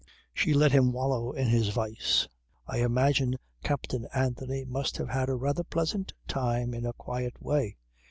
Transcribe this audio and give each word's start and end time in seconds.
She 0.33 0.55
let 0.55 0.71
him 0.71 0.91
wallow 0.93 1.31
in 1.31 1.45
his 1.47 1.67
vice. 1.67 2.27
I 2.65 2.77
imagine 2.79 3.35
Captain 3.63 4.07
Anthony 4.15 4.65
must 4.65 4.97
have 4.97 5.09
had 5.09 5.29
a 5.29 5.35
rather 5.35 5.63
pleasant 5.63 6.11
time 6.27 6.73
in 6.73 6.87
a 6.87 6.93
quiet 6.93 7.39
way. 7.39 7.77